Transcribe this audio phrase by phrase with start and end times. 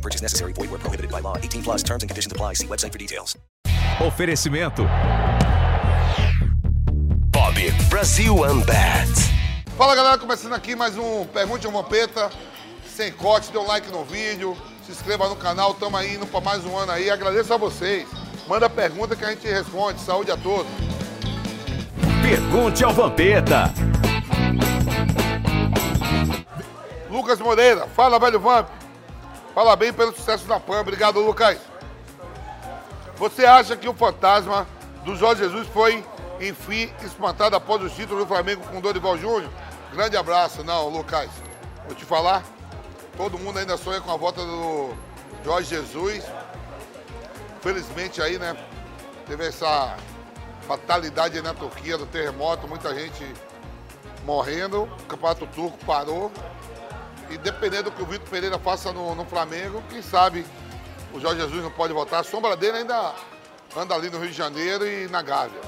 [0.00, 0.54] No purchase necessary.
[0.54, 1.36] Void where prohibited by law.
[1.36, 2.54] 18 plus terms and conditions apply.
[2.54, 3.36] See website for details.
[4.00, 4.88] Oferecimento.
[7.30, 7.54] Bob
[7.90, 9.10] Brasil Unbat.
[9.76, 12.30] Fala galera, começando aqui mais um Pergunte ao Vampeta.
[12.86, 14.56] Sem corte, dê um like no vídeo,
[14.86, 17.10] se inscreva no canal, tamo aí indo pra mais um ano aí.
[17.10, 18.08] Agradeço a vocês.
[18.48, 20.00] Manda pergunta que a gente responde.
[20.00, 20.72] Saúde a todos.
[22.22, 23.70] Pergunte ao Vampeta.
[27.10, 28.79] Lucas Moreira, fala velho Vamp.
[29.60, 30.80] Fala bem pelo sucesso da PAN.
[30.80, 31.58] Obrigado, Lucas.
[33.18, 34.66] Você acha que o fantasma
[35.04, 36.02] do Jorge Jesus foi,
[36.40, 39.52] enfim, espantado após o título do Flamengo com Dorival Júnior?
[39.92, 40.64] Grande abraço.
[40.64, 41.28] Não, Lucas,
[41.84, 42.42] vou te falar.
[43.18, 44.94] Todo mundo ainda sonha com a volta do
[45.44, 46.24] Jorge Jesus.
[47.60, 48.56] Felizmente aí, né?
[49.26, 49.94] Teve essa
[50.66, 53.30] fatalidade aí na Turquia do terremoto, muita gente
[54.24, 54.84] morrendo.
[54.84, 56.32] O campeonato turco parou.
[57.30, 60.44] E dependendo do que o Vitor Pereira faça no, no Flamengo, quem sabe
[61.12, 62.18] o Jorge Jesus não pode voltar.
[62.18, 63.14] A sombra dele ainda
[63.76, 65.60] anda ali no Rio de Janeiro e na Gávea.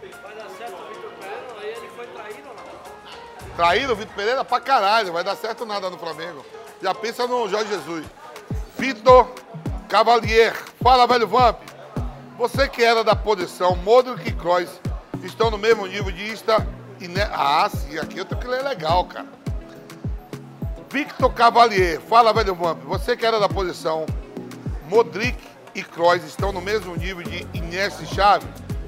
[0.00, 3.56] Vai dar certo o Vitor Pereira, aí ele foi traído não?
[3.56, 6.44] Traído o Vitor Pereira pra caralho, vai dar certo nada no Flamengo.
[6.82, 8.04] Já pensa no Jorge Jesus.
[8.76, 9.28] Vitor
[9.88, 11.60] Cavalier, fala velho Vamp.
[12.36, 14.68] Você que era da posição Modric e Kroos
[15.22, 16.66] estão no mesmo nível de Insta
[17.00, 17.20] e ne...
[17.32, 19.37] Ah, sim, aqui eu tenho que ler legal, cara.
[20.90, 22.82] Victor Cavalier, fala velho Vamp.
[22.84, 24.06] Você que era da posição
[24.88, 25.36] Modric
[25.74, 28.46] e Kroos estão no mesmo nível de Iniesta e Xavi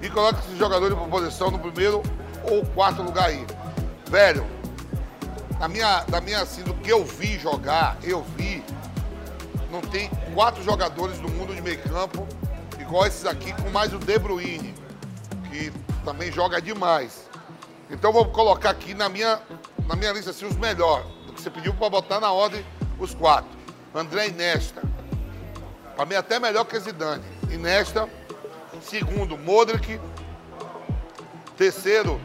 [0.00, 2.02] e coloca esses jogadores para posição no primeiro
[2.44, 3.44] ou quarto lugar aí.
[4.06, 4.46] Velho,
[5.60, 8.64] na minha, na minha assim, do que eu vi jogar, eu vi,
[9.70, 12.26] não tem quatro jogadores no mundo de meio campo
[12.80, 14.74] igual esses aqui, com mais o De Bruyne,
[15.50, 15.70] que
[16.06, 17.28] também joga demais.
[17.90, 19.40] Então vou colocar aqui na minha,
[19.86, 21.21] na minha lista assim, os melhores.
[21.42, 22.64] Você pediu para botar na ordem
[23.00, 23.50] os quatro.
[23.92, 24.80] André Inesta.
[25.96, 27.24] Para mim até melhor que Zidane.
[27.50, 28.08] Inesta.
[28.80, 30.00] Segundo, Modric.
[31.56, 32.20] Terceiro,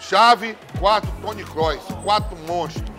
[0.00, 0.58] Chave.
[0.80, 1.84] Quarto, Tony Kroos.
[2.02, 2.90] Quatro monstros.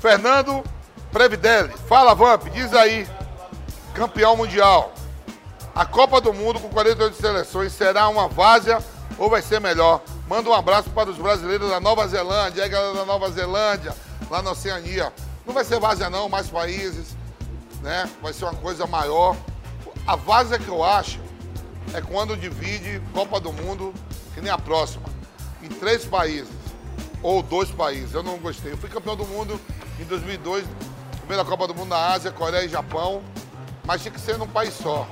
[0.00, 0.62] Fernando
[1.10, 1.74] Previdelli.
[1.88, 2.44] Fala, Vamp.
[2.50, 3.04] Diz aí.
[3.94, 4.92] Campeão mundial.
[5.74, 8.78] A Copa do Mundo com 48 seleções será uma várzea
[9.18, 10.00] ou vai ser melhor?
[10.28, 13.94] Manda um abraço para os brasileiros da Nova Zelândia, aí galera da Nova Zelândia,
[14.30, 15.10] lá na Oceania.
[15.46, 17.16] Não vai ser várzea não, mais países,
[17.80, 18.06] né?
[18.20, 19.34] Vai ser uma coisa maior.
[20.06, 21.18] A várzea que eu acho
[21.94, 23.94] é quando divide Copa do Mundo,
[24.34, 25.06] que nem a próxima,
[25.62, 26.52] em três países,
[27.22, 28.12] ou dois países.
[28.12, 28.72] Eu não gostei.
[28.72, 29.58] Eu fui campeão do mundo
[29.98, 30.66] em 2002,
[31.20, 33.22] primeira Copa do Mundo na Ásia, Coreia e Japão,
[33.86, 35.08] mas tinha que ser num país só.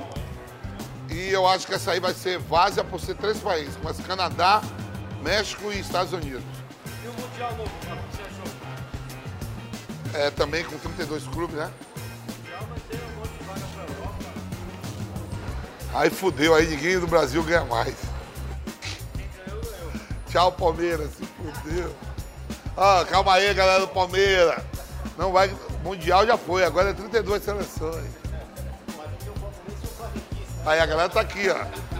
[1.08, 4.60] E eu acho que essa aí vai ser várzea por ser três países, mas Canadá,
[5.22, 6.44] México e Estados Unidos.
[7.04, 8.46] E o Mundial novo, o que você achou?
[10.20, 11.70] É, também com 32 clubes, né?
[15.94, 17.94] Aí fudeu, aí ninguém do Brasil ganha mais.
[20.30, 21.94] Tchau, Palmeiras, se fudeu.
[22.76, 24.62] Ah, calma aí, galera do Palmeiras.
[25.16, 25.54] Não vai.
[25.82, 28.10] Mundial já foi, agora é 32 seleções.
[30.66, 31.95] Aí a galera tá aqui, ó.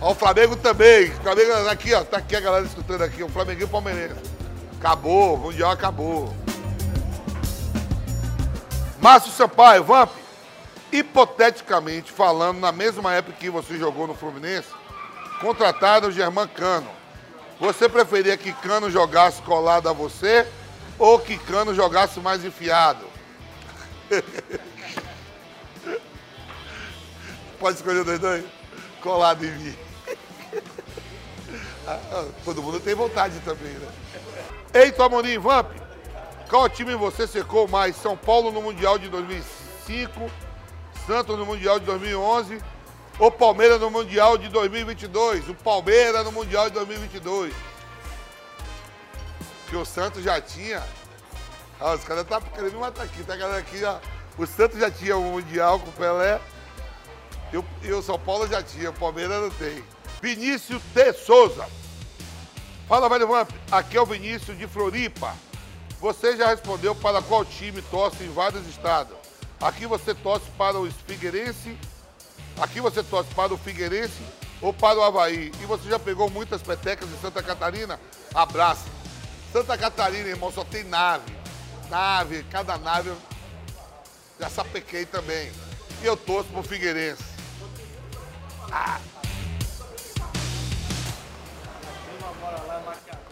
[0.00, 1.10] Ó, o Flamengo também.
[1.10, 2.04] O Flamengo aqui, ó.
[2.04, 3.22] Tá aqui a galera escutando aqui.
[3.22, 4.20] O Flamengo e o Palmeirense.
[4.78, 6.34] Acabou, o Mundial acabou.
[9.00, 10.10] Márcio Sampaio, Vamp.
[10.92, 14.68] Hipoteticamente falando, na mesma época que você jogou no Fluminense,
[15.40, 16.88] contrataram o Germán Cano.
[17.58, 20.46] Você preferia que Cano jogasse colado a você
[20.98, 23.06] ou que Cano jogasse mais enfiado?
[27.58, 28.44] Pode escolher dois dois?
[29.04, 29.76] Colado em mim.
[31.86, 33.88] Ah, Todo mundo tem vontade também, né?
[34.72, 35.70] Eita, Amorim, Vamp.
[36.48, 37.96] Qual time você secou mais?
[37.96, 40.30] São Paulo no Mundial de 2005,
[41.06, 42.58] Santos no Mundial de 2011
[43.18, 45.50] ou Palmeiras no Mundial de 2022?
[45.50, 47.52] O Palmeiras no Mundial de 2022.
[49.68, 50.82] Que o Santos já tinha.
[51.78, 53.98] Ah, os caras tá querendo me matar aqui, tá galera aqui, ó.
[54.38, 56.40] O Santos já tinha o Mundial com o Pelé.
[57.54, 59.84] E o, e o São Paulo já tinha, o Palmeiras não tem.
[60.20, 61.64] Vinícius de Souza.
[62.88, 63.48] Fala, velho Vamp.
[63.70, 65.32] Aqui é o Vinícius de Floripa.
[66.00, 69.16] Você já respondeu para qual time torce em vários estados.
[69.60, 71.78] Aqui você torce para o Figueirense
[72.60, 74.20] Aqui você torce para o Figueirense
[74.60, 75.52] ou para o Havaí.
[75.60, 78.00] E você já pegou muitas petecas de Santa Catarina?
[78.34, 78.84] Abraço.
[79.52, 81.32] Santa Catarina, irmão, só tem nave.
[81.88, 83.16] Nave, cada nave eu
[84.40, 85.52] já sapequei também.
[86.02, 87.33] E eu torço pro Figueirense.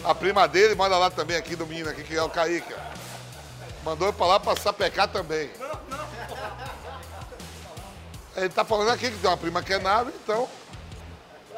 [0.04, 3.02] A prima dele manda lá também, aqui do menino, aqui, que é o ó.
[3.84, 5.50] Mandou eu pra lá pra sapecar também.
[8.36, 10.48] Ele tá falando aqui que tem uma prima que é nave, então.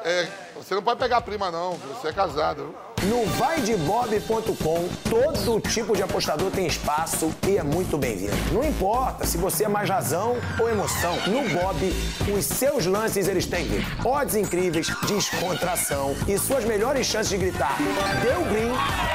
[0.04, 1.74] é, você não pode pegar a prima, não.
[1.76, 2.64] Você é casado.
[2.64, 2.83] viu?
[3.08, 8.32] No vaidebob.com, todo tipo de apostador tem espaço e é muito bem-vindo.
[8.50, 11.14] Não importa se você é mais razão ou emoção.
[11.26, 11.92] No Bob,
[12.34, 13.66] os seus lances eles têm
[14.02, 17.76] odds incríveis, descontração e suas melhores chances de gritar
[18.22, 18.72] deu green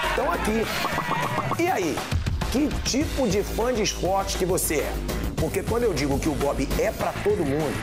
[0.09, 0.65] estão aqui.
[1.59, 1.97] E aí,
[2.51, 4.93] que tipo de fã de esportes que você é?
[5.35, 7.73] Porque quando eu digo que o Bob é pra todo mundo,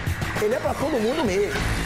[0.41, 1.85] ele é pra todo mundo mesmo.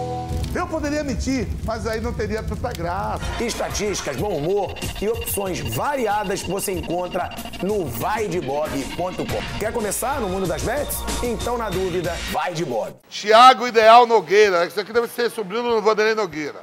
[0.53, 3.23] Eu poderia mentir, mas aí não teria tanta graça.
[3.39, 7.29] Estatísticas, bom humor e opções variadas você encontra
[7.63, 9.57] no vaidebob.com.
[9.59, 10.97] Quer começar no mundo das bets?
[11.23, 12.93] Então, na dúvida, vai de Bob.
[13.09, 14.65] Thiago Ideal Nogueira.
[14.65, 16.61] Isso aqui deve ser sobrinho do Vanderlei Nogueira.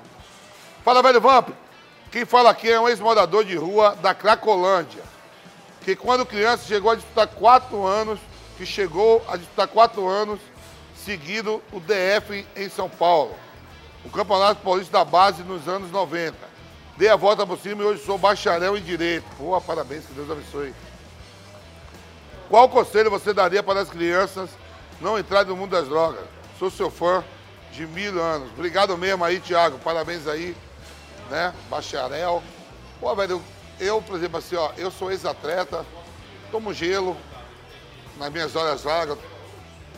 [0.85, 1.49] Fala, velho Vamp.
[2.12, 5.02] Quem fala aqui é um ex-morador de rua da Cracolândia.
[5.81, 8.20] Que quando criança chegou a disputar quatro anos,
[8.58, 10.40] que chegou a disputar quatro anos
[11.06, 13.48] seguido o DF em São Paulo.
[14.05, 16.37] O Campeonato Paulista da Base nos anos 90.
[16.97, 19.27] Dei a volta por cima e hoje sou bacharel em Direito.
[19.39, 20.75] Boa, parabéns, que Deus abençoe.
[22.49, 24.50] Qual conselho você daria para as crianças
[25.00, 26.25] não entrarem no mundo das drogas?
[26.59, 27.23] Sou seu fã
[27.73, 28.50] de mil anos.
[28.53, 29.79] Obrigado mesmo aí, Thiago.
[29.79, 30.56] Parabéns aí,
[31.31, 31.53] né?
[31.69, 32.43] Bacharel.
[32.99, 33.43] Pô, velho,
[33.79, 35.85] eu, por exemplo, assim, ó, eu sou ex-atleta,
[36.50, 37.17] tomo gelo
[38.17, 39.19] nas minhas horas vagas,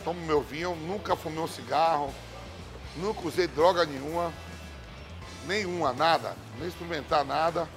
[0.03, 2.13] tomo meu vinho, nunca fumei um cigarro,
[2.97, 4.33] nunca usei droga nenhuma,
[5.45, 7.67] nenhuma, nada, nem experimentar nada.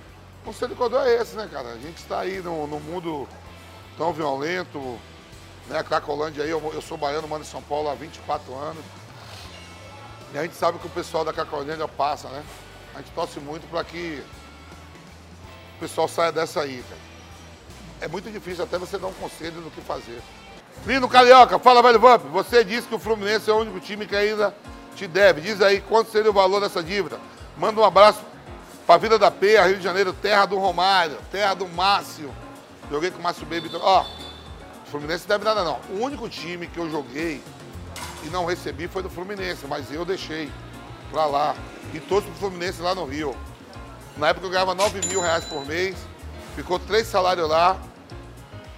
[0.43, 1.70] O conselho que eu dou é esse, né, cara?
[1.70, 3.28] A gente está aí no, mundo
[3.96, 4.99] tão violento,
[5.69, 5.78] né?
[5.78, 8.84] A Cracolândia aí, eu, eu sou baiano, moro em São Paulo há 24 anos.
[10.32, 12.44] E a gente sabe que o pessoal da Cracolândia passa, né?
[12.94, 14.22] A gente torce muito para que
[15.76, 17.00] o pessoal saia dessa aí, cara.
[18.00, 20.20] É muito difícil até você dar um conselho do que fazer.
[20.87, 22.22] Lino Carioca, fala, velho Vamp.
[22.32, 24.55] Você disse que o Fluminense é o único time que ainda
[24.94, 25.41] te deve.
[25.41, 27.19] Diz aí quanto seria o valor dessa dívida.
[27.56, 28.20] Manda um abraço
[28.87, 32.32] pra Vida da Penha, Rio de Janeiro, terra do Romário, terra do Márcio.
[32.91, 33.70] Joguei com o Márcio Baby.
[33.75, 35.81] Ó, o Fluminense não deve nada não.
[35.91, 37.43] O único time que eu joguei
[38.25, 40.50] e não recebi foi do Fluminense, mas eu deixei
[41.11, 41.55] pra lá.
[41.93, 43.37] E todos pro Fluminense lá no Rio.
[44.17, 45.97] Na época eu ganhava 9 mil reais por mês,
[46.55, 47.76] ficou três salários lá,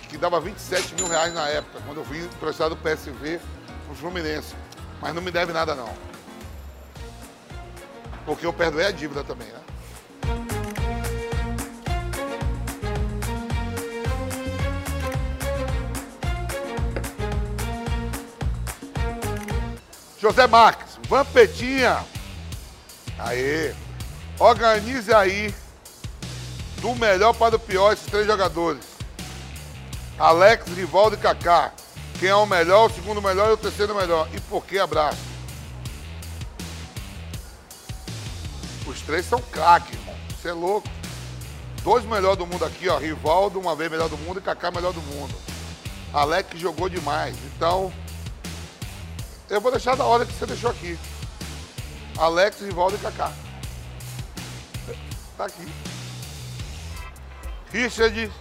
[0.09, 3.39] que dava 27 mil reais na época, quando eu vim emprestado do PSV
[3.87, 4.55] pro Fluminense.
[5.01, 6.06] Mas não me deve nada não.
[8.27, 9.61] Porque eu perdoei a dívida também, né?
[20.21, 22.05] José Marques, Vampetinha.
[23.17, 23.73] Aê.
[24.41, 25.55] Organize aí
[26.81, 28.85] do melhor para o pior esses três jogadores.
[30.19, 31.73] Alex, Rivaldo e Kaká.
[32.19, 34.29] Quem é o melhor, o segundo melhor e o terceiro melhor.
[34.35, 35.36] E por que abraço?
[38.97, 40.15] Os três são craques, irmão.
[40.31, 40.89] Você é louco.
[41.83, 42.97] Dois melhores do mundo aqui, ó.
[42.97, 45.35] Rivaldo, uma vez melhor do mundo, e Kaká melhor do mundo.
[46.15, 47.37] Alex jogou demais.
[47.45, 47.93] Então,
[49.51, 50.99] eu vou deixar da ordem que você deixou aqui.
[52.17, 53.33] Alex, Rivaldo e Kaká.
[55.37, 55.69] Tá aqui.
[57.71, 58.33] Richard,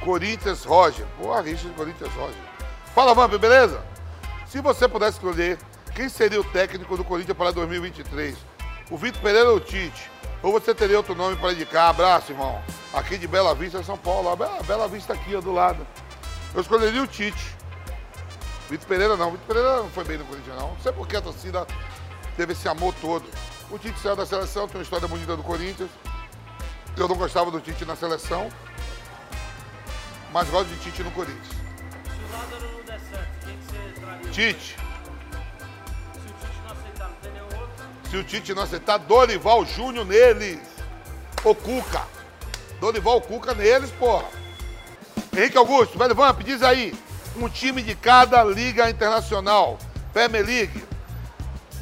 [0.00, 1.06] Corinthians, Roger.
[1.18, 2.42] Boa, Richard, Corinthians, Roger.
[2.94, 3.84] Fala, Vamp, beleza?
[4.46, 5.58] Se você pudesse escolher
[5.94, 8.36] quem seria o técnico do Corinthians para 2023,
[8.90, 10.10] o Vitor Pereira ou o Tite?
[10.42, 11.90] Ou você teria outro nome para indicar?
[11.90, 12.62] Abraço, irmão.
[12.92, 14.28] Aqui de Bela Vista, São Paulo.
[14.30, 15.86] A Bela- Bela Vista aqui, ó, do lado.
[16.54, 17.56] Eu escolheria o Tite.
[18.70, 19.30] Vitor Pereira não.
[19.32, 20.68] Vitor Pereira não foi bem no Corinthians, não.
[20.70, 21.66] Não sei por que a torcida
[22.36, 23.24] teve esse amor todo.
[23.70, 25.90] O Tite saiu da seleção, tem uma história bonita do Corinthians.
[26.96, 28.48] Eu não gostava do Tite na seleção,
[30.32, 31.46] mas gosto de Tite no Corinthians.
[31.48, 34.30] Se o Lázaro não der certo, quem que você traria?
[34.30, 34.76] Tite.
[38.16, 40.58] Se o Tite não aceitar, Dorival Júnior neles.
[41.44, 42.02] O Cuca.
[42.80, 44.24] Dorival Cuca neles, porra.
[45.36, 46.94] Henrique Augusto, velho Vamp, diz aí.
[47.36, 49.78] Um time de cada liga internacional.
[50.14, 50.84] Premier League,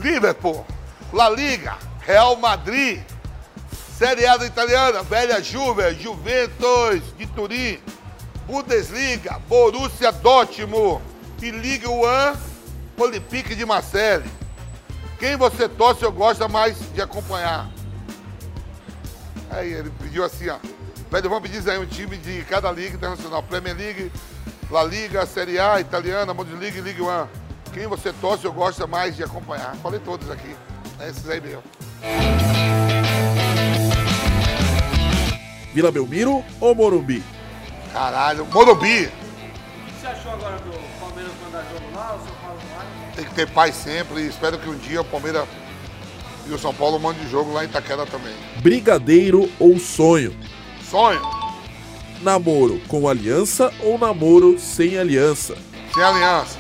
[0.01, 0.67] Liverpool,
[1.13, 3.01] La Liga, Real Madrid,
[3.97, 7.79] Série A da italiana, Velha Juve, Juventus de Turim,
[8.45, 11.01] Bundesliga, Borussia Dortmund
[11.41, 12.03] e Liga 1,
[12.99, 14.44] Olympique de Marseille.
[15.19, 17.69] Quem você torce ou gosta mais de acompanhar?
[19.51, 20.59] Aí ele pediu assim, ó.
[21.11, 23.43] Velho, vamos pedir aí um time de cada liga internacional.
[23.43, 24.11] Premier League,
[24.71, 27.27] La Liga, Série A, Italiana, Bundesliga e Ligue 1.
[27.73, 29.77] Quem você torce ou gosta mais de acompanhar?
[29.77, 30.57] Falei todos aqui.
[30.99, 31.63] É esses aí mesmo.
[35.73, 37.23] Vila Belmiro ou Morumbi?
[37.93, 39.11] Caralho, Morumbi.
[40.05, 42.15] O que você achou agora do Palmeiras mandar jogo lá?
[42.15, 43.13] O São Paulo não vai?
[43.17, 45.49] Tem que ter paz sempre e espero que um dia o Palmeiras
[46.47, 48.35] e o São Paulo mandem jogo lá em Itaquera também.
[48.61, 50.37] Brigadeiro ou sonho?
[50.91, 51.23] Sonho,
[52.21, 55.57] Namoro com aliança ou namoro sem aliança?
[55.95, 56.59] sem aliança.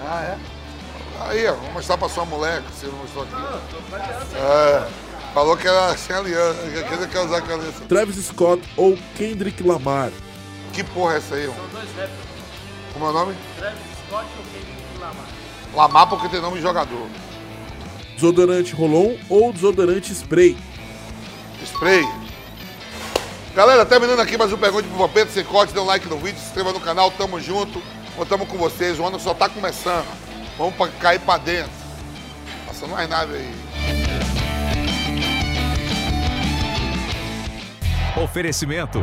[0.00, 0.38] Ah, é?
[1.28, 4.36] Aí, ó, vou mostrar pra sua mulher, que você não mostrou aqui.
[4.36, 4.88] É,
[5.32, 7.80] falou que era sem aliança, que que ele quer usar com aliança.
[7.88, 10.10] Travis Scott ou Kendrick Lamar?
[10.72, 11.60] Que porra é essa aí, mano?
[11.60, 12.36] São dois rappers.
[12.92, 13.34] Como é o nome?
[13.58, 15.26] Travis Scott ou Kendrick Lamar?
[15.74, 17.06] Lamar porque tem nome de jogador.
[18.14, 20.56] Desodorante Rolon ou desodorante spray?
[21.62, 22.06] Spray.
[23.54, 25.30] Galera, terminando aqui mais um Pergunte pro Vampeta.
[25.30, 27.10] Sem corte, dê um like no vídeo, se inscreva no canal.
[27.10, 27.82] Tamo junto.
[28.16, 28.98] Contamos com vocês.
[28.98, 30.06] O ano só tá começando.
[30.56, 31.70] Vamos pra, cair pra dentro.
[32.66, 33.54] Passando mais nave aí.
[38.22, 39.02] Oferecimento.